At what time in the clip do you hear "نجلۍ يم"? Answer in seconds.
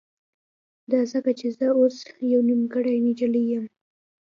3.05-3.65